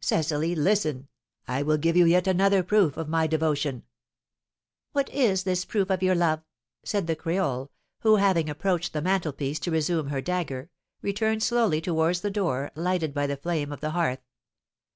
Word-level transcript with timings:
"Cecily, 0.00 0.56
listen! 0.56 1.06
I 1.46 1.62
will 1.62 1.76
give 1.78 1.96
you 1.96 2.04
yet 2.04 2.26
another 2.26 2.64
proof 2.64 2.96
of 2.96 3.08
my 3.08 3.28
devotion." 3.28 3.84
"What 4.90 5.08
is 5.10 5.44
this 5.44 5.64
proof 5.64 5.88
of 5.88 6.02
your 6.02 6.16
love?" 6.16 6.40
said 6.82 7.06
the 7.06 7.14
creole, 7.14 7.70
who, 8.00 8.16
having 8.16 8.50
approached 8.50 8.92
the 8.92 9.00
mantelpiece 9.00 9.60
to 9.60 9.70
resume 9.70 10.08
her 10.08 10.20
dagger, 10.20 10.70
returned 11.00 11.44
slowly 11.44 11.80
towards 11.80 12.22
the 12.22 12.30
door, 12.32 12.72
lighted 12.74 13.14
by 13.14 13.28
the 13.28 13.36
flame 13.36 13.70
of 13.70 13.78
the 13.80 13.90
hearth. 13.90 14.24